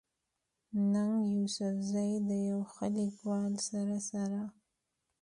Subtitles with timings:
[0.91, 4.41] ننګ يوسفزۍ د يو ښه ليکوال سره سره